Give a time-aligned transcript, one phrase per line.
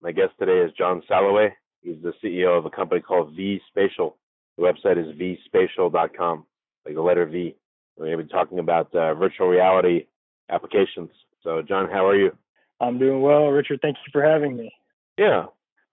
[0.00, 1.50] My guest today is John Sallaway.
[1.82, 4.16] He's the CEO of a company called V Spatial.
[4.56, 6.46] The website is vspatial.com,
[6.84, 7.56] like the letter V.
[7.96, 10.06] We're going to be talking about uh, virtual reality
[10.50, 11.10] applications.
[11.42, 12.30] So, John, how are you?
[12.80, 13.80] I'm doing well, Richard.
[13.82, 14.72] Thank you for having me.
[15.18, 15.46] Yeah.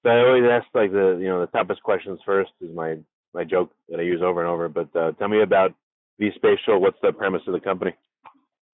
[0.03, 2.97] So I always ask like the you know the toughest questions first is my
[3.33, 4.69] my joke that I use over and over.
[4.69, 5.73] But uh, tell me about
[6.19, 6.79] V Spatial.
[6.79, 7.95] What's the premise of the company?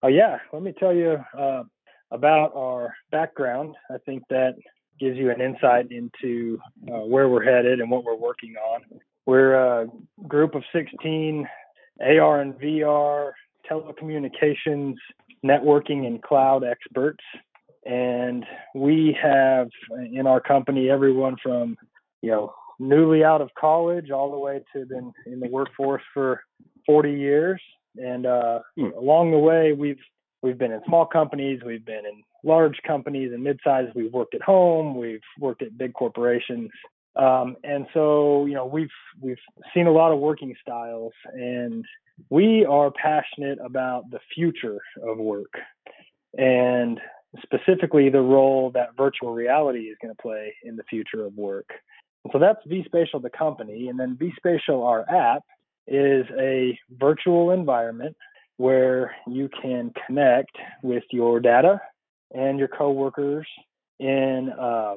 [0.03, 1.63] Oh yeah, let me tell you uh,
[2.11, 3.75] about our background.
[3.89, 4.55] I think that
[5.01, 8.81] gives you an insight into uh, where we're headed and what we're working on.
[9.25, 9.87] We're a
[10.27, 11.47] group of 16
[11.99, 13.31] AR and VR,
[13.69, 14.95] telecommunications,
[15.43, 17.23] networking, and cloud experts.
[17.83, 19.69] And we have
[20.11, 21.77] in our company everyone from,
[22.21, 26.41] you know, newly out of college all the way to been in the workforce for
[26.85, 27.61] 40 years.
[27.97, 28.89] And uh, hmm.
[28.97, 29.99] along the way, we've
[30.43, 33.93] we've been in small companies, we've been in large companies and mid-sized.
[33.95, 36.69] We've worked at home, we've worked at big corporations,
[37.15, 38.89] um, and so you know we've
[39.19, 39.39] we've
[39.73, 41.85] seen a lot of working styles, and
[42.29, 45.53] we are passionate about the future of work,
[46.37, 46.99] and
[47.41, 51.69] specifically the role that virtual reality is going to play in the future of work.
[52.31, 55.43] So that's vSpatial, the company, and then vSpatial, our app,
[55.87, 58.15] is a virtual environment
[58.57, 61.81] where you can connect with your data
[62.33, 63.47] and your coworkers
[63.99, 64.95] in uh,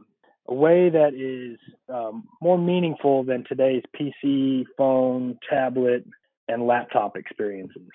[0.48, 6.04] a way that is um, more meaningful than today's PC, phone, tablet,
[6.48, 7.88] and laptop experiences.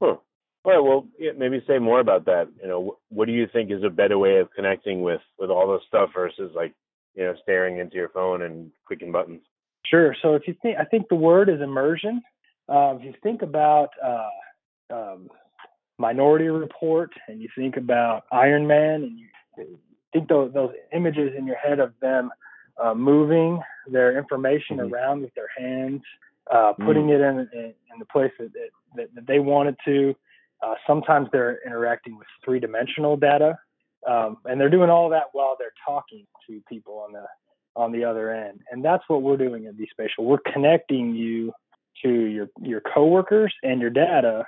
[0.00, 0.16] Huh.
[0.64, 0.80] All right.
[0.80, 2.48] Well, yeah, maybe say more about that.
[2.60, 5.72] You know, what do you think is a better way of connecting with with all
[5.72, 6.74] this stuff versus like
[7.14, 9.42] you know staring into your phone and clicking buttons?
[9.84, 10.14] Sure.
[10.20, 12.20] So if you think, I think the word is immersion.
[12.68, 15.30] Uh, if you think about uh, um,
[15.98, 19.78] Minority Report and you think about Iron Man and you
[20.12, 22.30] think those, those images in your head of them
[22.82, 24.92] uh, moving their information mm-hmm.
[24.92, 26.02] around with their hands,
[26.52, 28.52] uh, putting mm it in, in, in, the place that,
[28.94, 30.14] that, that they wanted to.
[30.62, 33.58] Uh, sometimes they're interacting with three dimensional data,
[34.08, 37.24] um, and they're doing all that while they're talking to people on the
[37.74, 38.60] on the other end.
[38.70, 40.24] And that's what we're doing at vSpatial.
[40.24, 41.52] We're connecting you
[42.02, 44.46] to your your coworkers and your data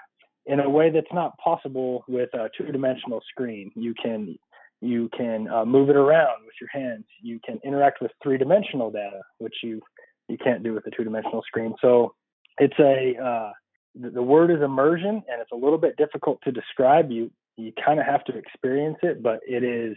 [0.48, 3.70] in a way that's not possible with a two-dimensional screen.
[3.76, 4.36] You can
[4.80, 7.04] you can uh, move it around with your hands.
[7.20, 9.80] You can interact with three-dimensional data, which you
[10.28, 11.74] you can't do with a two-dimensional screen.
[11.80, 12.14] So
[12.58, 13.52] it's a uh,
[13.94, 17.10] the, the word is immersion, and it's a little bit difficult to describe.
[17.10, 19.96] You you kind of have to experience it, but it is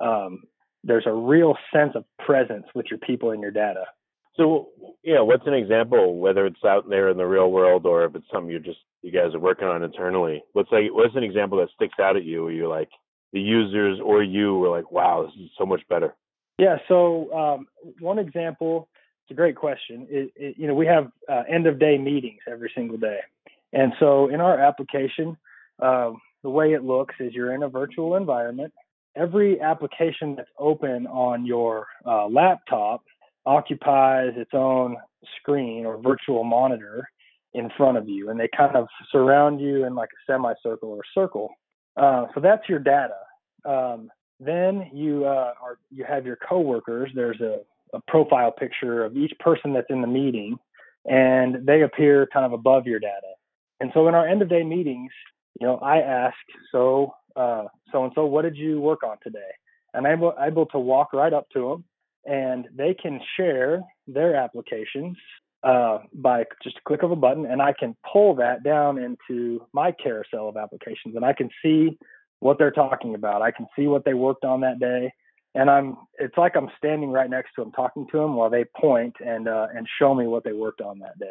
[0.00, 0.42] um,
[0.84, 3.84] there's a real sense of presence with your people and your data.
[4.36, 4.68] So,
[5.02, 8.26] yeah, what's an example, whether it's out there in the real world or if it's
[8.32, 10.42] something you're just you guys are working on internally?
[10.52, 12.88] What's like what's an example that sticks out at you where you're like
[13.32, 16.14] the users or you were like, wow, this is so much better?
[16.58, 16.76] Yeah.
[16.88, 17.66] So um,
[18.00, 18.88] one example,
[19.24, 20.06] it's a great question.
[20.08, 23.20] It, it, you know, we have uh, end of day meetings every single day,
[23.72, 25.36] and so in our application,
[25.80, 26.12] uh,
[26.42, 28.72] the way it looks is you're in a virtual environment.
[29.14, 33.02] Every application that's open on your uh, laptop
[33.46, 34.96] occupies its own
[35.38, 37.08] screen or virtual monitor
[37.54, 41.02] in front of you, and they kind of surround you in like a semicircle or
[41.14, 41.50] circle.
[41.96, 43.18] Uh, so that's your data.
[43.64, 44.10] Um,
[44.40, 47.10] then you uh, are you have your coworkers.
[47.14, 47.58] There's a,
[47.94, 50.58] a profile picture of each person that's in the meeting,
[51.04, 53.34] and they appear kind of above your data.
[53.80, 55.12] And so in our end of day meetings,
[55.60, 56.36] you know, I ask,
[56.70, 59.38] so uh, so and so, what did you work on today?
[59.94, 61.84] And I'm able, able to walk right up to them
[62.24, 65.16] and they can share their applications
[65.62, 69.66] uh, by just a click of a button, and I can pull that down into
[69.72, 71.98] my carousel of applications, and I can see
[72.40, 73.42] what they're talking about.
[73.42, 75.12] I can see what they worked on that day,
[75.54, 78.64] and I'm it's like I'm standing right next to them, talking to them while they
[78.76, 81.30] point and uh, and show me what they worked on that day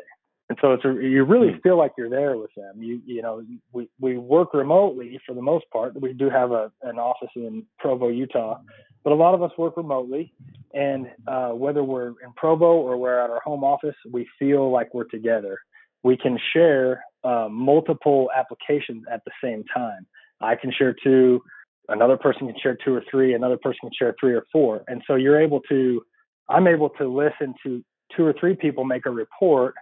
[0.52, 1.60] and so it's a, you really hmm.
[1.64, 2.84] feel like you're there with them.
[2.84, 6.00] You you know we we work remotely for the most part.
[6.00, 8.60] We do have a an office in Provo, Utah,
[9.02, 10.34] but a lot of us work remotely.
[10.74, 14.94] And uh, whether we're in Provo or we're at our home office, we feel like
[14.94, 15.58] we're together.
[16.04, 20.06] We can share uh, multiple applications at the same time.
[20.42, 21.42] I can share two,
[21.88, 25.02] another person can share two or three, another person can share three or four, and
[25.08, 26.02] so you're able to
[26.50, 27.82] I'm able to listen to
[28.18, 29.76] two or three people make a report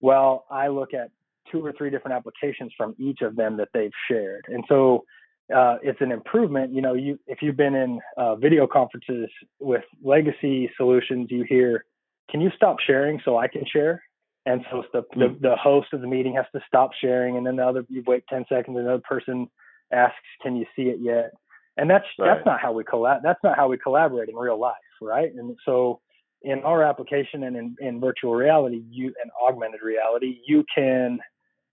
[0.00, 1.10] while I look at
[1.50, 4.44] two or three different applications from each of them that they've shared.
[4.48, 5.04] And so
[5.54, 6.72] uh, it's an improvement.
[6.72, 9.28] You know, you if you've been in uh, video conferences
[9.60, 11.84] with legacy solutions, you hear,
[12.30, 14.02] "Can you stop sharing so I can share?"
[14.44, 15.42] And so the, the, hmm.
[15.42, 18.24] the host of the meeting has to stop sharing, and then the other you wait
[18.28, 19.48] ten seconds, another person
[19.92, 21.30] asks, "Can you see it yet?"
[21.76, 22.34] And that's right.
[22.34, 23.20] that's not how we collab.
[23.22, 25.32] That's not how we collaborate in real life, right?
[25.32, 26.00] And so
[26.42, 31.18] in our application and in, in virtual reality, you and augmented reality, you can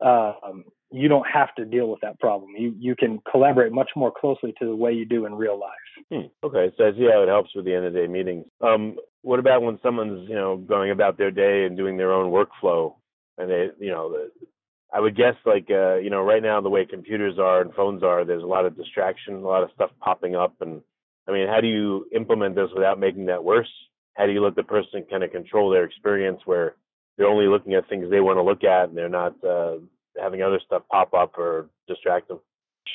[0.02, 2.52] um, you don't have to deal with that problem.
[2.58, 5.72] You you can collaborate much more closely to the way you do in real life.
[6.12, 6.28] Hmm.
[6.46, 8.46] Okay, so I see how it helps with the end of day meetings.
[8.62, 12.32] Um, what about when someone's you know going about their day and doing their own
[12.32, 12.96] workflow,
[13.38, 14.28] and they you know
[14.94, 18.04] I would guess like uh, you know right now the way computers are and phones
[18.04, 20.82] are, there's a lot of distraction, a lot of stuff popping up, and
[21.28, 23.72] I mean, how do you implement this without making that worse?
[24.16, 26.76] How do you let the person kind of control their experience where
[27.18, 29.78] they're only looking at things they want to look at and they're not uh,
[30.22, 32.40] having other stuff pop up or distract them?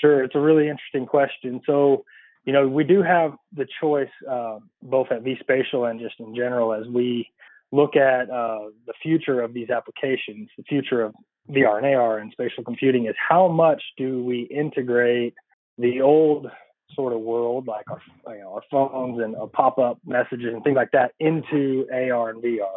[0.00, 1.61] Sure, it's a really interesting question.
[1.67, 2.05] So,
[2.44, 6.73] you know, we do have the choice, uh, both at vSpatial and just in general,
[6.73, 7.31] as we
[7.73, 11.15] look at uh, the future of these applications, the future of
[11.50, 15.35] VR and AR and spatial computing is how much do we integrate
[15.79, 16.47] the old
[16.94, 18.00] sort of world, like our,
[18.35, 22.76] you know, our phones and pop-up messages and things like that, into AR and VR.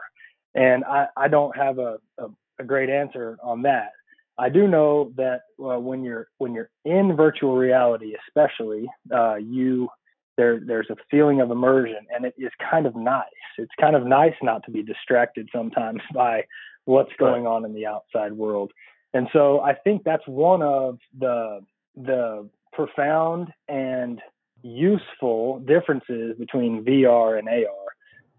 [0.54, 2.28] And I, I don't have a, a,
[2.60, 3.92] a great answer on that.
[4.38, 9.90] I do know that uh, when you're when you're in virtual reality, especially, uh, you
[10.38, 13.26] there there's a feeling of immersion, and it is kind of nice.
[13.58, 16.46] It's kind of nice not to be distracted sometimes by
[16.86, 18.72] what's going on in the outside world.
[19.14, 21.62] And so I think that's one of the
[21.96, 24.22] the profound and
[24.64, 27.82] useful differences between VR and AR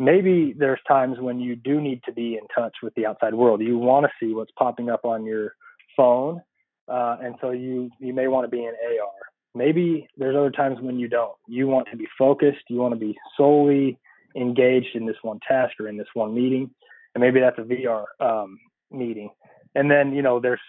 [0.03, 3.61] maybe there's times when you do need to be in touch with the outside world.
[3.61, 5.55] You want to see what's popping up on your
[5.97, 6.43] phone,
[6.89, 9.11] uh, and so you you may want to be in AR.
[9.55, 11.37] Maybe there's other times when you don't.
[11.47, 12.65] You want to be focused.
[12.69, 13.99] You want to be solely
[14.35, 16.71] engaged in this one task or in this one meeting,
[17.15, 18.59] and maybe that's a VR um,
[18.91, 19.31] meeting.
[19.75, 20.61] And then you know there's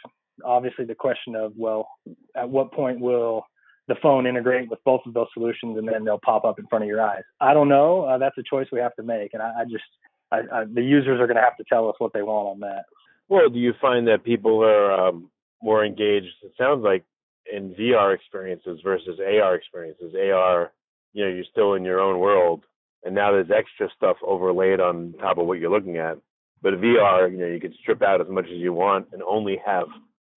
[0.45, 1.87] obviously the question of well,
[2.35, 3.45] at what point will
[3.87, 6.83] the phone integrate with both of those solutions and then they'll pop up in front
[6.83, 7.23] of your eyes.
[7.41, 8.03] I don't know.
[8.03, 9.83] Uh, that's a choice we have to make, and I, I just
[10.31, 12.59] I, I, the users are going to have to tell us what they want on
[12.61, 12.85] that.
[13.29, 15.29] Well, do you find that people are um,
[15.61, 16.33] more engaged?
[16.43, 17.03] It sounds like
[17.51, 20.13] in VR experiences versus AR experiences.
[20.15, 20.71] AR,
[21.13, 22.63] you know, you're still in your own world,
[23.03, 26.17] and now there's extra stuff overlaid on top of what you're looking at.
[26.61, 29.59] But VR, you know, you can strip out as much as you want and only
[29.65, 29.87] have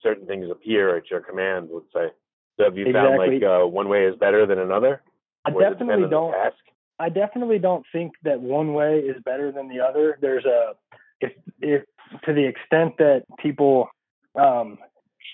[0.02, 1.68] certain things appear at your command.
[1.72, 2.12] Let's say.
[2.56, 3.16] So have you exactly.
[3.16, 5.02] found like uh, one way is better than another?
[5.44, 6.34] I definitely don't.
[6.98, 10.18] I definitely don't think that one way is better than the other.
[10.20, 10.72] There's a
[11.20, 11.82] if if
[12.24, 13.88] to the extent that people
[14.38, 14.78] um,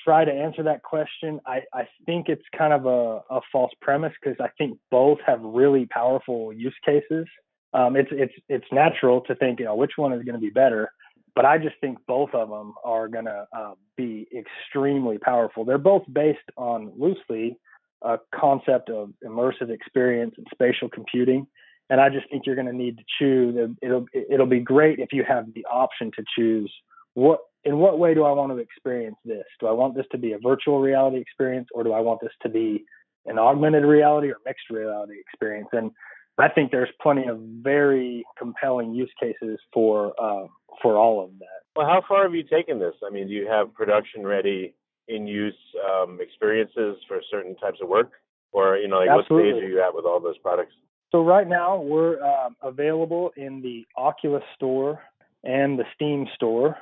[0.04, 4.12] try to answer that question, I, I think it's kind of a, a false premise
[4.22, 7.26] because I think both have really powerful use cases.
[7.74, 10.50] Um, it's it's it's natural to think you know which one is going to be
[10.50, 10.90] better,
[11.34, 15.64] but I just think both of them are going to uh, be extremely powerful.
[15.64, 17.58] They're both based on loosely
[18.02, 21.46] a concept of immersive experience and spatial computing.
[21.88, 23.76] And I just think you're going to need to choose.
[23.82, 26.72] It'll it'll be great if you have the option to choose
[27.14, 29.44] what in what way do I want to experience this?
[29.60, 32.32] Do I want this to be a virtual reality experience, or do I want this
[32.42, 32.84] to be
[33.26, 35.68] an augmented reality or mixed reality experience?
[35.72, 35.92] And
[36.38, 40.46] I think there's plenty of very compelling use cases for uh,
[40.82, 41.62] for all of that.
[41.74, 42.94] Well, how far have you taken this?
[43.06, 44.74] I mean, do you have production ready
[45.08, 45.56] in use
[45.90, 48.12] um, experiences for certain types of work,
[48.52, 49.52] or you know, like Absolutely.
[49.52, 50.72] what stage are you at with all those products?
[51.10, 55.02] So right now we're um, available in the Oculus Store
[55.44, 56.76] and the Steam Store.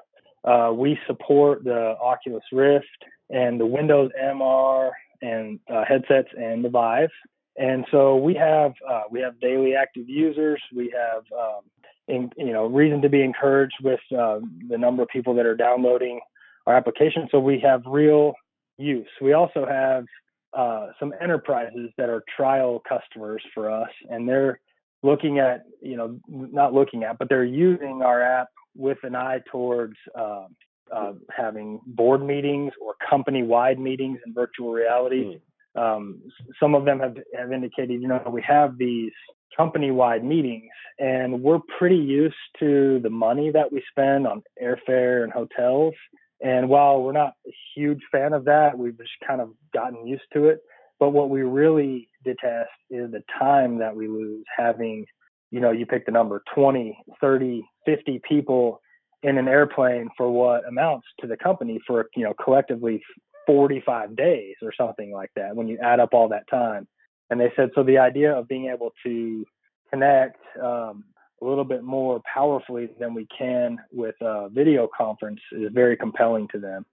[0.45, 2.87] Uh, we support the Oculus Rift
[3.29, 4.91] and the Windows MR
[5.21, 7.11] and uh, headsets and the Vive.
[7.57, 10.63] And so we have uh, we have daily active users.
[10.75, 11.63] We have um,
[12.11, 15.57] in, you know reason to be encouraged with uh, the number of people that are
[15.57, 16.21] downloading
[16.67, 17.29] our application.
[17.31, 18.35] So we have real
[18.79, 19.09] use.
[19.21, 20.05] We also have
[20.53, 24.61] uh, some enterprises that are trial customers for us, and they're
[25.03, 29.41] looking at you know not looking at, but they're using our app with an eye
[29.51, 30.47] towards uh,
[30.93, 35.25] uh, having board meetings or company-wide meetings in virtual reality.
[35.25, 35.41] Mm.
[35.75, 36.23] Um,
[36.59, 39.13] some of them have, have indicated, you know, we have these
[39.57, 45.33] company-wide meetings, and we're pretty used to the money that we spend on airfare and
[45.33, 45.95] hotels.
[46.43, 50.23] And while we're not a huge fan of that, we've just kind of gotten used
[50.33, 50.61] to it.
[50.99, 55.07] But what we really detest is the time that we lose having
[55.51, 58.81] you know, you pick the number 20, 30, 50 people
[59.23, 63.03] in an airplane for what amounts to the company for, you know, collectively
[63.47, 66.87] 45 days or something like that when you add up all that time.
[67.31, 69.45] And they said, so the idea of being able to
[69.91, 71.05] connect um,
[71.41, 76.49] a little bit more powerfully than we can with a video conference is very compelling
[76.53, 76.85] to them.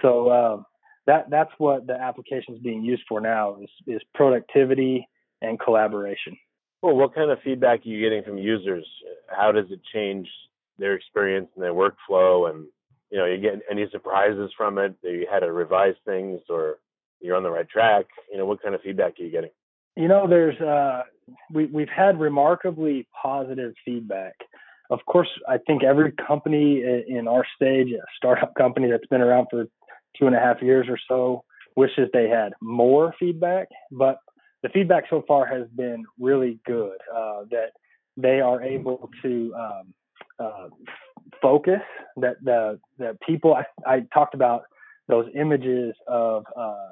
[0.00, 0.62] So uh,
[1.06, 5.08] that that's what the application is being used for now is, is productivity
[5.42, 6.36] and collaboration.
[6.82, 8.86] Well, what kind of feedback are you getting from users?
[9.28, 10.28] How does it change
[10.78, 12.48] their experience and their workflow?
[12.50, 12.66] And
[13.10, 14.94] you know, you get any surprises from it?
[15.02, 16.78] That you had to revise things, or
[17.20, 18.06] you're on the right track?
[18.30, 19.50] You know, what kind of feedback are you getting?
[19.96, 21.02] You know, there's uh,
[21.52, 24.34] we we've had remarkably positive feedback.
[24.90, 29.46] Of course, I think every company in our stage, a startup company that's been around
[29.50, 29.66] for
[30.18, 31.44] two and a half years or so,
[31.76, 33.68] wishes they had more feedback.
[33.92, 34.18] But
[34.62, 36.96] the feedback so far has been really good.
[37.14, 37.70] Uh, that
[38.16, 39.94] they are able to um,
[40.40, 40.68] uh,
[41.42, 41.82] focus.
[42.16, 44.62] That the the people I, I, talked about
[45.08, 46.88] those images of uh,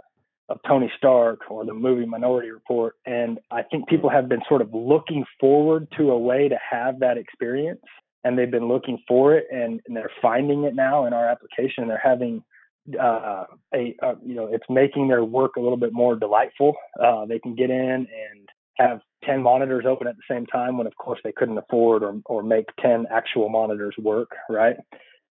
[0.49, 4.63] of Tony Stark or the movie Minority Report, and I think people have been sort
[4.63, 7.83] of looking forward to a way to have that experience,
[8.25, 11.83] and they've been looking for it, and, and they're finding it now in our application.
[11.83, 12.43] And they're having
[12.99, 16.75] uh, a, a, you know it's making their work a little bit more delightful.
[17.03, 20.87] Uh, they can get in and have 10 monitors open at the same time when
[20.87, 24.77] of course they couldn't afford or, or make 10 actual monitors work right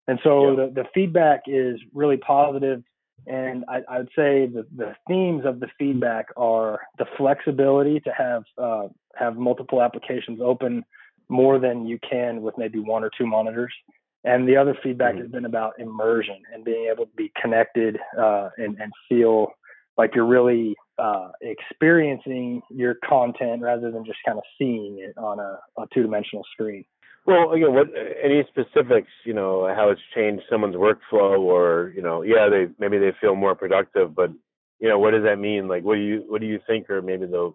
[0.08, 0.56] and so yeah.
[0.56, 2.84] the, the feedback is really positive
[3.26, 8.12] and I, I would say the, the themes of the feedback are the flexibility to
[8.18, 10.84] have uh, have multiple applications open
[11.30, 13.74] more than you can with maybe one or two monitors
[14.24, 15.24] and the other feedback mm-hmm.
[15.24, 19.50] has been about immersion and being able to be connected uh, and, and feel
[19.98, 25.40] like you're really uh, experiencing your content rather than just kind of seeing it on
[25.40, 26.84] a, a two-dimensional screen.
[27.26, 27.88] Well, again, what
[28.22, 29.12] any specifics?
[29.26, 33.36] You know, how it's changed someone's workflow, or you know, yeah, they maybe they feel
[33.36, 34.30] more productive, but
[34.80, 35.70] you know, what does that mean?
[35.70, 37.54] Like, what do you what do you think are maybe the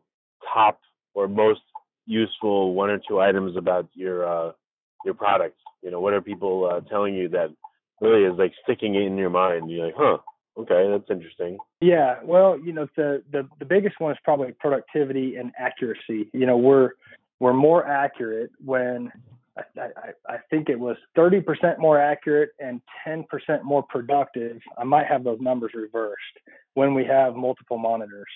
[0.54, 0.80] top
[1.12, 1.61] or most
[2.07, 4.52] useful one or two items about your uh,
[5.04, 5.59] your product?
[5.83, 7.49] You know, what are people uh, telling you that
[8.00, 9.71] really is like sticking in your mind?
[9.71, 10.18] You're like, huh,
[10.59, 11.59] okay, that's interesting.
[11.81, 16.31] Yeah, well, you know, the the the biggest one is probably productivity and accuracy.
[16.33, 16.93] You know, we're
[17.41, 19.12] we're more accurate when
[19.77, 23.27] I, I, I think it was 30% more accurate and 10%
[23.62, 24.61] more productive.
[24.77, 26.23] I might have those numbers reversed
[26.75, 28.29] when we have multiple monitors.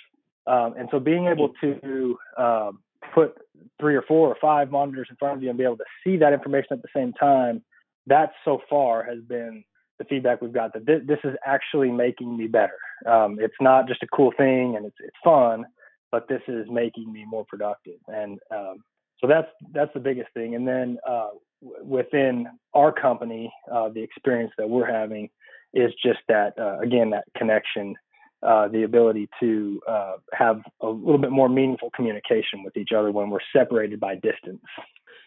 [0.46, 2.72] Um, and so being able to uh,
[3.14, 3.38] put
[3.80, 6.16] three or four or five monitors in front of you and be able to see
[6.16, 7.62] that information at the same time,
[8.06, 9.64] that so far has been
[10.02, 12.78] the feedback we've got that this, is actually making me better.
[13.06, 15.64] Um, it's not just a cool thing and it's it's fun,
[16.10, 17.98] but this is making me more productive.
[18.08, 18.78] And um,
[19.20, 20.54] so that's that's the biggest thing.
[20.54, 21.30] And then uh,
[21.82, 25.30] within our company, uh, the experience that we're having
[25.74, 27.94] is just that uh, again that connection
[28.42, 33.12] uh, the ability to uh, have a little bit more meaningful communication with each other
[33.12, 34.62] when we're separated by distance.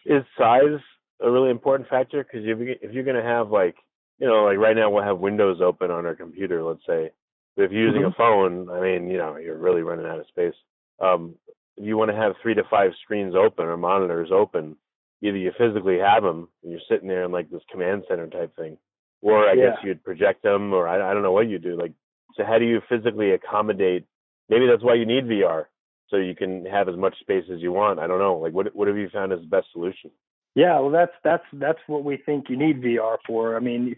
[0.04, 0.80] Is size
[1.22, 2.22] a really important factor?
[2.22, 3.74] Because if you're going to have like,
[4.18, 7.10] you know, like right now we'll have Windows open on our computer, let's say.
[7.56, 8.20] But if you're using mm-hmm.
[8.20, 10.54] a phone, I mean, you know, you're really running out of space.
[11.00, 11.34] Um,
[11.76, 14.76] if you want to have three to five screens open or monitors open,
[15.22, 18.54] either you physically have them and you're sitting there in like this command center type
[18.56, 18.78] thing,
[19.22, 19.70] or I yeah.
[19.70, 21.78] guess you'd project them, or I, I don't know what you do.
[21.78, 21.92] Like
[22.36, 24.04] so how do you physically accommodate?
[24.48, 25.64] Maybe that's why you need VR,
[26.08, 27.98] so you can have as much space as you want.
[27.98, 28.36] I don't know.
[28.36, 30.10] Like, what what have you found as the best solution?
[30.56, 33.56] Yeah, well, that's that's that's what we think you need VR for.
[33.56, 33.94] I mean,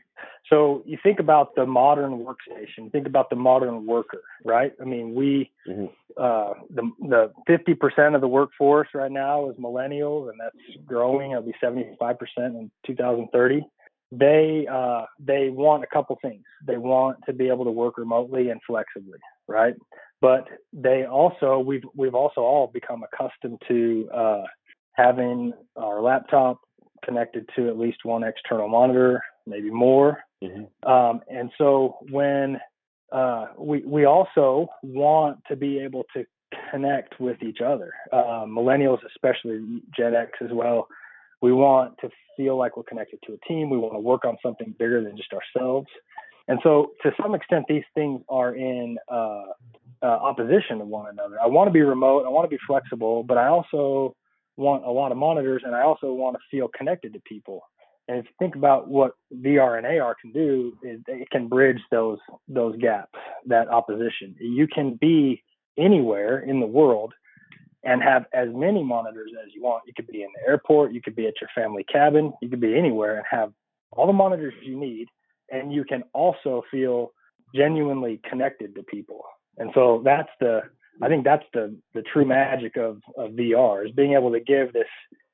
[0.50, 4.73] so you think about the modern workstation, think about the modern worker, right?
[4.83, 5.87] I mean, we mm-hmm.
[6.17, 11.31] uh, the the fifty percent of the workforce right now is millennials, and that's growing.
[11.31, 13.65] It'll be seventy five percent in two thousand thirty
[14.11, 16.45] they uh, they want a couple things.
[16.67, 19.75] They want to be able to work remotely and flexibly, right?
[20.21, 24.45] But they also we've we've also all become accustomed to uh,
[24.99, 26.61] having our laptop
[27.05, 30.19] connected to at least one external monitor, maybe more.
[30.43, 30.90] Mm-hmm.
[30.90, 32.59] Um, and so when
[33.12, 36.25] uh, we we also want to be able to
[36.71, 40.88] connect with each other, uh, millennials especially Gen X as well
[41.40, 43.71] we want to feel like we're connected to a team.
[43.71, 45.88] We want to work on something bigger than just ourselves.
[46.49, 49.45] And so, to some extent, these things are in uh,
[50.02, 51.37] uh, opposition to one another.
[51.43, 52.25] I want to be remote.
[52.25, 54.17] I want to be flexible, but I also
[54.59, 57.62] want a lot of monitors, and I also want to feel connected to people.
[58.09, 61.81] And if you think about what VR and AR can do, it, it can bridge
[61.91, 64.35] those those gaps, that opposition.
[64.41, 65.43] You can be
[65.77, 67.12] anywhere in the world
[67.85, 69.85] and have as many monitors as you want.
[69.87, 72.61] You could be in the airport, you could be at your family cabin, you could
[72.61, 73.53] be anywhere and have
[73.93, 75.09] all the monitors you need.
[75.50, 77.12] And you can also feel
[77.55, 79.23] genuinely connected to people.
[79.57, 80.62] And so that's the,
[81.02, 84.73] I think that's the, the true magic of, of VR is being able to give
[84.73, 84.88] this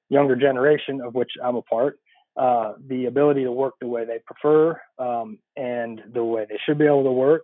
[0.09, 1.99] younger generation of which I'm a part,
[2.37, 6.79] uh, the ability to work the way they prefer um, and the way they should
[6.79, 7.43] be able to work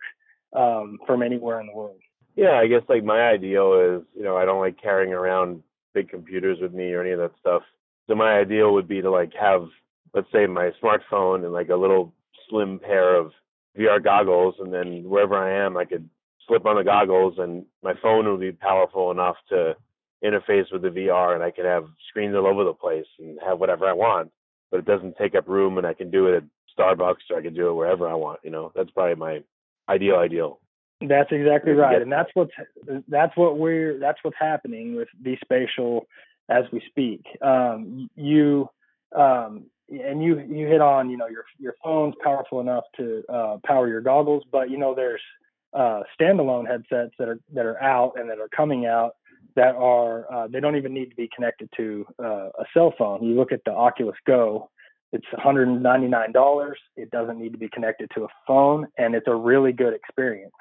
[0.55, 2.01] um, from anywhere in the world.
[2.37, 5.63] Yeah, I guess like my ideal is, you know, I don't like carrying around
[5.95, 7.63] big computers with me or any of that stuff.
[8.09, 9.69] So my ideal would be to like have,
[10.15, 12.13] let's say, my smartphone and like a little
[12.49, 13.33] slim pair of
[13.79, 16.09] VR goggles, and then wherever I am, I could
[16.51, 19.77] slip on the goggles, and my phone would be powerful enough to
[20.25, 23.59] interface with the VR, and I could have screens all over the place and have
[23.59, 24.31] whatever I want.
[24.71, 26.45] But it doesn't take up room, and I can do it at
[26.79, 28.41] Starbucks or I can do it wherever I want.
[28.43, 29.43] You know, that's probably my
[29.89, 30.61] ideal ideal.
[31.01, 32.53] That's exactly right, and that's what's
[33.09, 36.07] that's what we're that's what's happening with the spatial
[36.51, 37.25] as we speak.
[37.41, 38.69] Um, you
[39.17, 43.57] um, and you you hit on you know your your phone's powerful enough to uh,
[43.65, 45.23] power your goggles, but you know there's
[45.73, 49.17] uh, standalone headsets that are that are out and that are coming out
[49.57, 53.23] that are uh, they don't even need to be connected to uh, a cell phone.
[53.23, 54.71] You look at the Oculus Go,
[55.13, 56.73] it's $199.
[56.97, 60.53] It doesn't need to be connected to a phone, and it's a really good experience.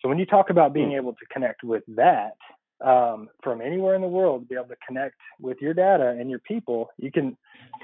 [0.00, 0.96] So when you talk about being hmm.
[0.96, 2.36] able to connect with that
[2.80, 6.38] um, from anywhere in the world, be able to connect with your data and your
[6.38, 7.36] people, you can.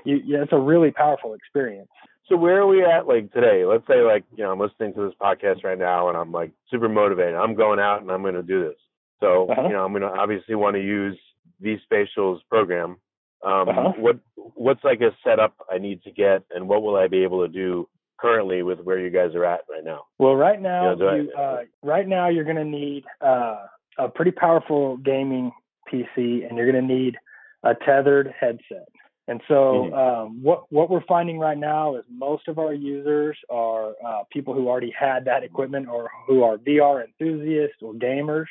[0.05, 1.91] You, yeah, it's a really powerful experience.
[2.29, 3.65] So where are we at like today?
[3.65, 6.53] Let's say like you know I'm listening to this podcast right now and I'm like
[6.71, 7.35] super motivated.
[7.35, 8.77] I'm going out and I'm going to do this.
[9.21, 9.63] So uh-huh.
[9.63, 11.19] you know I'm going to obviously want to use
[11.63, 12.97] vSpatial's program.
[13.45, 13.93] Um, uh-huh.
[13.99, 17.47] What what's like a setup I need to get, and what will I be able
[17.47, 20.07] to do currently with where you guys are at right now?
[20.19, 23.67] Well, right now, you know, you, I, uh, right now you're going to need uh,
[23.99, 25.53] a pretty powerful gaming
[25.93, 27.17] PC, and you're going to need
[27.63, 28.89] a tethered headset.
[29.29, 29.95] And so, mm-hmm.
[29.95, 34.55] um, what what we're finding right now is most of our users are uh, people
[34.55, 38.47] who already had that equipment or who are VR enthusiasts or gamers.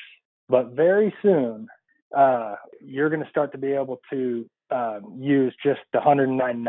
[0.50, 1.68] But very soon,
[2.16, 6.66] uh, you're going to start to be able to um, use just the $199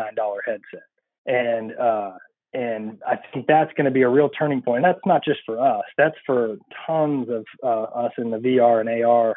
[0.47, 0.87] headset,
[1.27, 2.13] and uh,
[2.53, 4.85] and I think that's going to be a real turning point.
[4.85, 5.85] That's not just for us.
[5.99, 9.37] That's for tons of uh, us in the VR and AR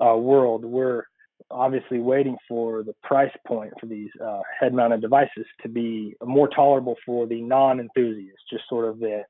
[0.00, 0.64] uh, world.
[0.64, 1.04] We're
[1.50, 6.96] obviously waiting for the price point for these uh, head-mounted devices to be more tolerable
[7.04, 9.22] for the non-enthusiast, just sort of the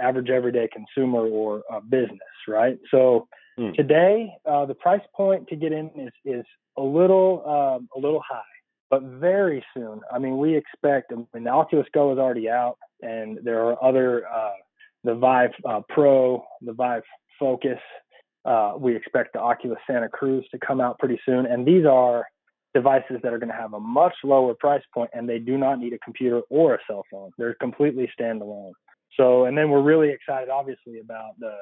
[0.00, 2.78] average everyday consumer or uh, business, right?
[2.90, 3.74] So mm.
[3.74, 6.44] today, uh, the price point to get in is is
[6.76, 8.42] a little um, a little high,
[8.90, 10.00] but very soon.
[10.12, 11.12] I mean, we expect.
[11.12, 14.52] I mean, the Oculus Go is already out and there are other uh,
[15.04, 17.02] the Vive uh, Pro, the Vive
[17.38, 17.78] Focus.
[18.46, 22.26] Uh, we expect the Oculus Santa Cruz to come out pretty soon, and these are
[22.74, 25.80] devices that are going to have a much lower price point, and they do not
[25.80, 27.30] need a computer or a cell phone.
[27.38, 28.72] They're completely standalone.
[29.16, 31.54] So, and then we're really excited, obviously, about the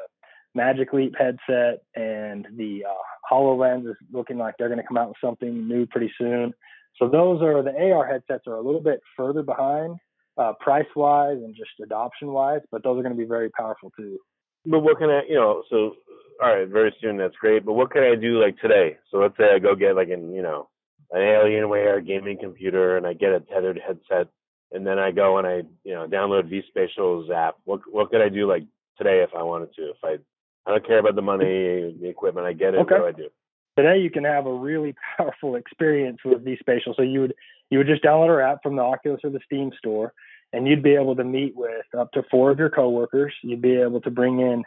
[0.55, 5.09] Magic Leap headset and the uh, HoloLens is looking like they're going to come out
[5.09, 6.53] with something new pretty soon.
[6.99, 9.97] So those are the AR headsets are a little bit further behind
[10.37, 13.91] uh, price wise and just adoption wise, but those are going to be very powerful
[13.97, 14.19] too.
[14.67, 15.97] But what can I, you know, so
[16.43, 17.65] all right, very soon that's great.
[17.65, 18.97] But what can I do like today?
[19.11, 20.69] So let's say I go get like an, you know,
[21.11, 24.29] an Alienware gaming computer and I get a tethered headset,
[24.73, 27.57] and then I go and I, you know, download vSpatial's app.
[27.65, 28.65] What what could I do like
[28.99, 29.83] today if I wanted to?
[29.91, 30.19] If I
[30.67, 32.79] I don't care about the money, the equipment, I get it.
[32.79, 32.95] Okay.
[32.95, 33.29] What do I do?
[33.77, 36.97] Today you can have a really powerful experience with vSpatial.
[36.97, 37.35] So you would
[37.71, 40.13] you would just download our app from the Oculus or the Steam store,
[40.53, 43.33] and you'd be able to meet with up to four of your coworkers.
[43.43, 44.65] You'd be able to bring in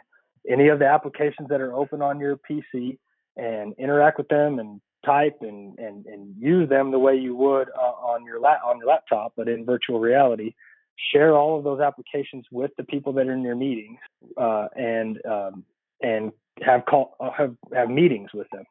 [0.48, 2.98] any of the applications that are open on your PC
[3.36, 7.68] and interact with them and type and and, and use them the way you would
[7.70, 10.54] uh, on your la- on your laptop, but in virtual reality.
[11.12, 14.00] Share all of those applications with the people that are in your meetings,
[14.36, 15.64] uh, and um,
[16.02, 18.64] and have call uh, have have meetings with them.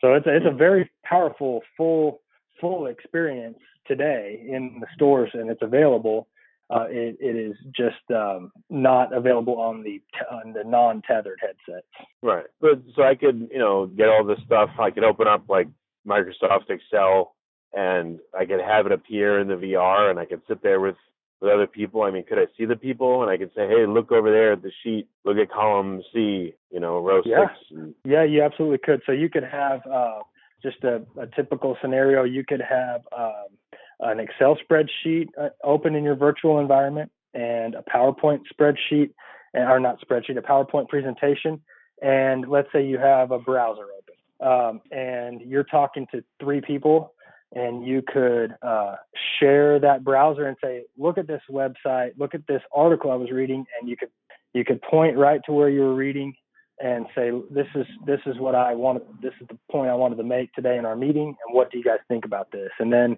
[0.00, 2.20] So it's a, it's a very powerful full
[2.60, 6.28] full experience today in the stores and it's available.
[6.68, 10.02] Uh, it, it is just um, not available on the
[10.32, 11.86] on the non-tethered headsets.
[12.22, 14.70] Right, but so I could you know get all this stuff.
[14.78, 15.68] I could open up like
[16.06, 17.36] Microsoft Excel
[17.72, 20.96] and I could have it appear in the VR, and I could sit there with
[21.40, 22.02] with other people.
[22.02, 23.22] I mean, could I see the people?
[23.22, 25.06] And I could say, hey, look over there at the sheet.
[25.24, 26.54] Look at column C.
[26.70, 27.48] You know, row yeah.
[27.48, 27.52] six.
[27.70, 27.94] And...
[28.04, 29.02] Yeah, you absolutely could.
[29.06, 29.80] So you could have.
[29.86, 30.20] Uh,
[30.62, 33.48] just a, a typical scenario, you could have um,
[34.00, 39.10] an Excel spreadsheet uh, open in your virtual environment and a PowerPoint spreadsheet,
[39.54, 41.60] or not spreadsheet, a PowerPoint presentation.
[42.02, 44.14] And let's say you have a browser open.
[44.40, 47.12] um, and you're talking to three people
[47.54, 48.96] and you could uh,
[49.38, 53.30] share that browser and say, look at this website, look at this article I was
[53.30, 54.10] reading, and you could
[54.52, 56.34] you could point right to where you were reading
[56.80, 60.16] and say, this is this is what I wanted, this is the point I wanted
[60.16, 62.70] to make today in our meeting, and what do you guys think about this?
[62.78, 63.16] And then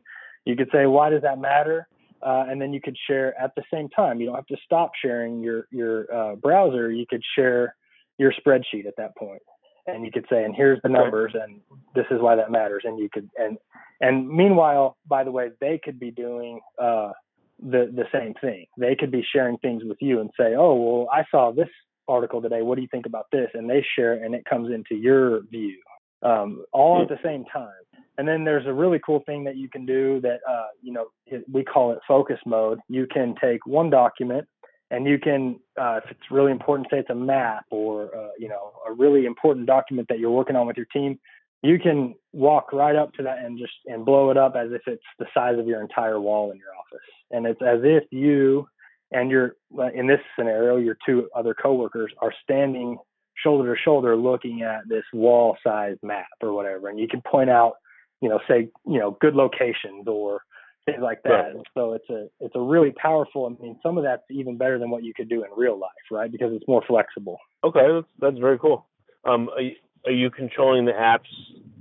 [0.49, 1.89] you could say, why does that matter?
[2.21, 4.21] Uh, and then you could share at the same time.
[4.21, 6.91] You don't have to stop sharing your your uh, browser.
[6.91, 7.77] You could share
[8.19, 9.43] your spreadsheet at that point
[9.89, 11.61] and you could say, and here's the numbers, and
[11.95, 12.83] this is why that matters.
[12.85, 13.59] And you could, and
[14.01, 17.13] and meanwhile, by the way, they could be doing uh,
[17.59, 18.67] the the same thing.
[18.77, 21.69] They could be sharing things with you and say, oh, well, I saw this
[22.07, 22.63] article today.
[22.63, 23.49] What do you think about this?
[23.55, 25.79] And they share, and it comes into your view,
[26.23, 27.71] um, all at the same time.
[28.19, 31.07] And then there's a really cool thing that you can do that, uh, you know,
[31.51, 32.81] we call it focus mode.
[32.89, 34.47] You can take one document
[34.91, 38.49] and you can uh, if it's really important say it's a map or uh, you
[38.49, 41.19] know a really important document that you're working on with your team
[41.63, 44.83] you can walk right up to that and just and blow it up as if
[44.87, 48.67] it's the size of your entire wall in your office and it's as if you
[49.13, 49.57] and your
[49.95, 52.99] in this scenario your two other coworkers are standing
[53.37, 57.51] shoulder to shoulder looking at this wall sized map or whatever and you can point
[57.51, 57.75] out
[58.21, 60.43] you know say you know good locations or
[60.87, 61.31] things like that.
[61.31, 61.57] Right.
[61.75, 63.47] So it's a it's a really powerful.
[63.47, 65.91] I mean, some of that's even better than what you could do in real life,
[66.11, 66.31] right?
[66.31, 67.39] Because it's more flexible.
[67.65, 68.87] Okay, that's, that's very cool.
[69.25, 69.73] Um, are you,
[70.07, 71.29] are you controlling the apps?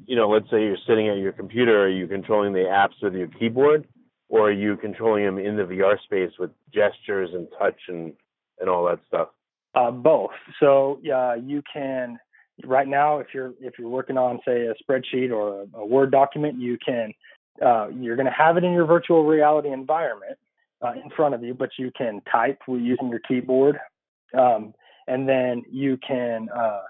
[0.05, 1.83] You know, let's say you're sitting at your computer.
[1.83, 3.87] Are you controlling the apps with your keyboard,
[4.29, 8.13] or are you controlling them in the VR space with gestures and touch and
[8.59, 9.29] and all that stuff?
[9.75, 10.31] Uh, both.
[10.59, 12.17] So yeah, you can
[12.65, 16.11] right now if you're if you're working on say a spreadsheet or a, a Word
[16.11, 17.13] document, you can
[17.63, 20.37] uh, you're going to have it in your virtual reality environment
[20.81, 23.79] uh, in front of you, but you can type using your keyboard,
[24.37, 24.73] um,
[25.07, 26.81] and then you can uh,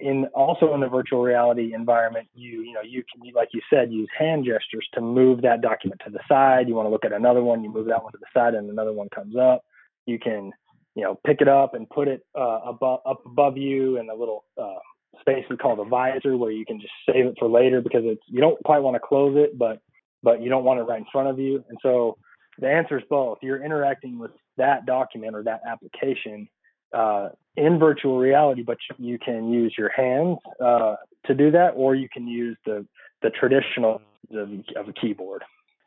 [0.00, 3.92] in also in the virtual reality environment, you you know you can like you said
[3.92, 6.68] use hand gestures to move that document to the side.
[6.68, 8.68] You want to look at another one, you move that one to the side, and
[8.68, 9.64] another one comes up.
[10.06, 10.52] You can
[10.94, 14.14] you know pick it up and put it uh, above up above you in a
[14.14, 14.78] little uh,
[15.20, 18.22] space we call the visor where you can just save it for later because it's
[18.26, 19.80] you don't quite want to close it, but
[20.22, 21.64] but you don't want it right in front of you.
[21.68, 22.16] And so
[22.58, 23.38] the answer is both.
[23.42, 26.48] You're interacting with that document or that application
[26.92, 30.96] uh, in virtual reality, but you can use your hands uh,
[31.26, 32.86] to do that, or you can use the
[33.22, 34.00] the traditional
[34.32, 35.44] of, of a keyboard.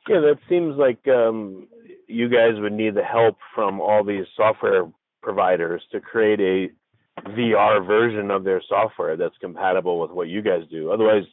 [0.08, 1.68] Yeah, that seems like um,
[2.08, 4.86] you guys would need the help from all these software
[5.22, 6.72] providers to create a
[7.22, 10.92] VR version of their software that's compatible with what you guys do.
[10.92, 11.24] Otherwise,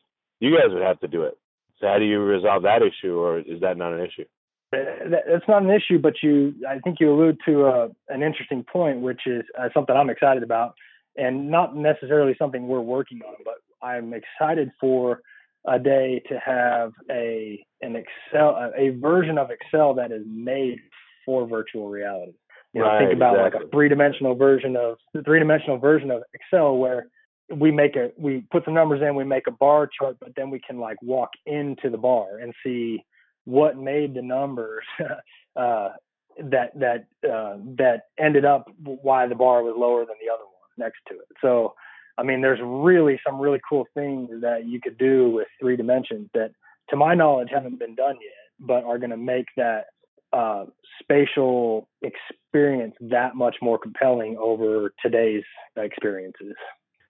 [0.41, 1.39] you guys would have to do it.
[1.79, 4.25] So how do you resolve that issue, or is that not an issue?
[4.71, 9.01] That's not an issue, but you, I think you allude to uh, an interesting point,
[9.01, 10.75] which is uh, something I'm excited about,
[11.17, 15.21] and not necessarily something we're working on, but I'm excited for
[15.67, 20.79] a day to have a an Excel, a version of Excel that is made
[21.27, 22.33] for virtual reality.
[22.73, 23.61] You know, right, think about exactly.
[23.61, 27.07] like a three dimensional version of three dimensional version of Excel where
[27.55, 30.51] we make a we put some numbers in we make a bar chart but then
[30.51, 33.05] we can like walk into the bar and see
[33.45, 34.85] what made the numbers
[35.57, 35.91] uh,
[36.39, 40.53] that that uh, that ended up why the bar was lower than the other one
[40.79, 41.75] next to it so
[42.17, 46.29] i mean there's really some really cool things that you could do with three dimensions
[46.33, 46.53] that
[46.89, 49.87] to my knowledge haven't been done yet but are going to make that
[50.33, 50.65] uh,
[51.01, 55.45] spatial experience that much more compelling over today's
[55.77, 56.55] experiences.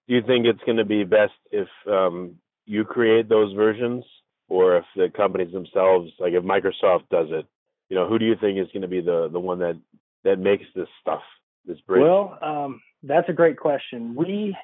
[0.09, 4.05] Do you think it's going to be best if um, you create those versions
[4.49, 7.47] or if the companies themselves like if microsoft does it?
[7.89, 9.79] You know who do you think is going to be the the one that
[10.25, 11.23] that makes this stuff
[11.67, 12.03] this bridge?
[12.03, 14.15] Well um, that's a great question.
[14.15, 14.57] We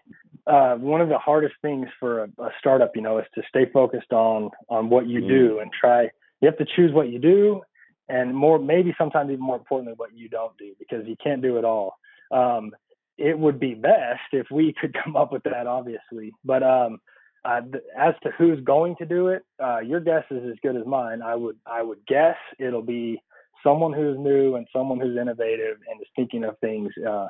[0.47, 3.67] uh, one of the hardest things for a, a, startup you know is to stay
[3.73, 5.29] focused on on what you mm.
[5.29, 6.09] do and try
[6.41, 7.63] you have to choose what you do
[8.09, 11.59] and more maybe sometimes even more importantly what you don't do because you can't do
[11.59, 11.97] it all
[12.31, 12.73] um,
[13.19, 16.33] it would be best if we could come up with that, obviously.
[16.45, 16.99] But um,
[17.45, 21.23] as to who's going to do it, uh, your guess is as good as mine.
[21.23, 23.21] I would I would guess it'll be
[23.63, 27.27] someone who's new and someone who's innovative and is thinking of things uh,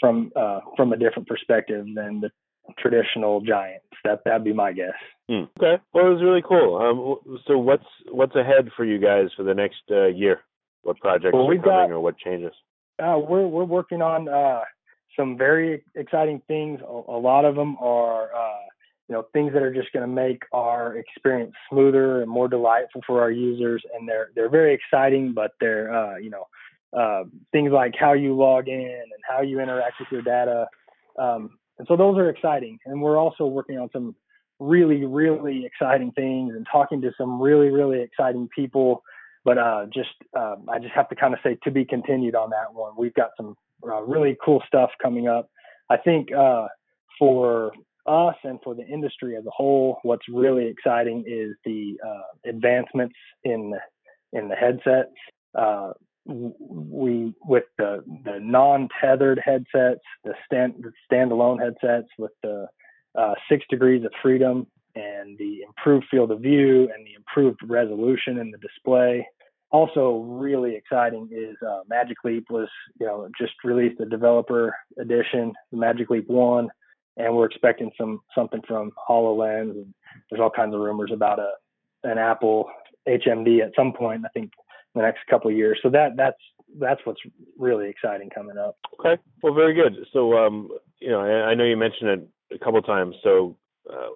[0.00, 2.30] from uh, from a different perspective than the
[2.78, 3.86] traditional giants.
[4.04, 4.94] That that'd be my guess.
[5.28, 5.44] Hmm.
[5.60, 6.76] Okay, well, it was really cool.
[6.76, 10.40] Um, so what's what's ahead for you guys for the next uh, year?
[10.82, 12.52] What projects well, are coming got, or what changes?
[13.02, 14.28] Uh, we're we're working on
[15.16, 16.80] some very exciting things.
[16.80, 18.64] A, a lot of them are, uh,
[19.08, 23.00] you know, things that are just going to make our experience smoother and more delightful
[23.06, 23.82] for our users.
[23.94, 26.46] And they're they're very exciting, but they're, uh, you know,
[26.96, 30.68] uh, things like how you log in and how you interact with your data.
[31.18, 32.78] Um, and so those are exciting.
[32.86, 34.14] And we're also working on some
[34.58, 39.02] really, really exciting things and talking to some really, really exciting people.
[39.44, 42.50] But uh, just uh, I just have to kind of say to be continued on
[42.50, 42.92] that one.
[42.98, 43.54] We've got some
[43.86, 45.48] uh, really cool stuff coming up.
[45.88, 46.66] I think uh,
[47.18, 47.72] for
[48.06, 53.14] us and for the industry as a whole, what's really exciting is the uh, advancements
[53.44, 53.72] in
[54.32, 55.10] in the headsets.
[56.28, 62.66] Uh, we with the the non-tethered headsets, the stand the standalone headsets with the
[63.16, 68.38] uh, six degrees of freedom and the improved field of view and the improved resolution
[68.38, 69.26] in the display.
[69.70, 72.68] Also, really exciting is uh, Magic Leap was
[73.00, 76.68] you know just released a developer edition, the Magic Leap One,
[77.16, 79.72] and we're expecting some something from Hololens.
[79.72, 79.94] And
[80.30, 81.50] there's all kinds of rumors about a
[82.04, 82.70] an Apple
[83.08, 84.22] HMD at some point.
[84.24, 84.52] I think
[84.96, 85.78] the next couple of years.
[85.82, 86.40] So that that's
[86.80, 87.20] that's what's
[87.58, 88.76] really exciting coming up.
[88.98, 90.06] Okay, well, very good.
[90.12, 93.14] So um, you know, I, I know you mentioned it a couple times.
[93.22, 93.56] So
[93.90, 94.08] uh,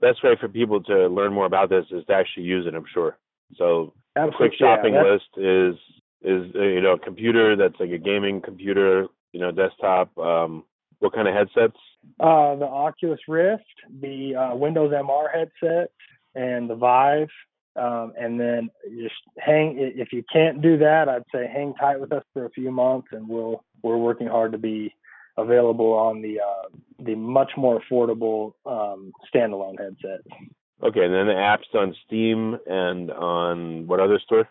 [0.00, 2.74] best way for people to learn more about this is to actually use it.
[2.74, 3.18] I'm sure.
[3.56, 4.36] So Absolutely.
[4.36, 5.74] quick shopping yeah, list is
[6.22, 10.16] is uh, you know a computer that's like a gaming computer, you know, desktop.
[10.18, 10.64] Um,
[10.98, 11.76] what kind of headsets?
[12.20, 13.64] Uh, the Oculus Rift,
[14.00, 15.90] the uh, Windows MR headset,
[16.34, 17.28] and the Vive.
[17.76, 18.70] Um, and then
[19.02, 19.76] just hang.
[19.78, 23.08] If you can't do that, I'd say hang tight with us for a few months,
[23.12, 24.94] and we'll we're working hard to be
[25.36, 30.20] available on the uh, the much more affordable um, standalone headset.
[30.82, 34.48] Okay, and then the apps on Steam and on what other store?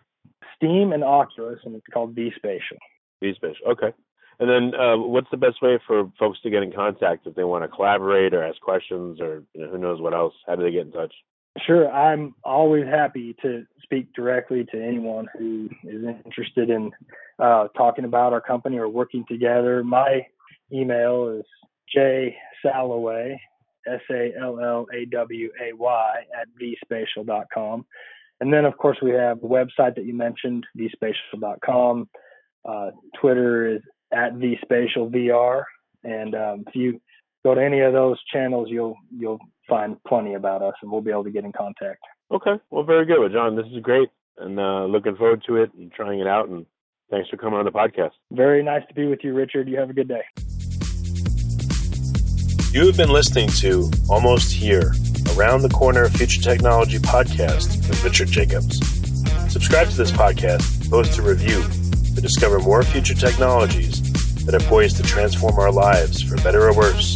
[0.55, 2.77] Steam and Oculus, and it's called vSpatial.
[3.23, 3.71] vSpatial.
[3.71, 3.93] Okay.
[4.37, 7.45] And then, uh, what's the best way for folks to get in contact if they
[7.45, 10.33] want to collaborate or ask questions or you know, who knows what else?
[10.45, 11.13] How do they get in touch?
[11.63, 16.91] Sure, I'm always happy to speak directly to anyone who is interested in
[17.39, 19.83] uh, talking about our company or working together.
[19.83, 20.25] My
[20.71, 21.45] email is
[21.93, 23.37] J Sallaway,
[23.87, 27.85] S A L L A W A Y, at vspatial.com.
[28.41, 32.09] And then, of course, we have the website that you mentioned, vspatial.com.
[32.67, 33.81] Uh, Twitter is
[34.13, 35.63] at vspatialvr.
[36.03, 37.01] And um, if you
[37.45, 41.11] go to any of those channels, you'll you'll find plenty about us, and we'll be
[41.11, 42.01] able to get in contact.
[42.31, 43.55] Okay, well, very good, well, John.
[43.55, 46.49] This is great, and uh, looking forward to it and trying it out.
[46.49, 46.65] And
[47.11, 48.11] thanks for coming on the podcast.
[48.31, 49.67] Very nice to be with you, Richard.
[49.67, 50.23] You have a good day.
[52.71, 54.91] You have been listening to Almost Here,
[55.37, 58.79] Around the Corner Future Technology podcast with Richard Jacobs.
[59.51, 61.63] Subscribe to this podcast, post a review
[62.15, 64.01] to discover more future technologies
[64.45, 67.15] that are poised to transform our lives for better or worse,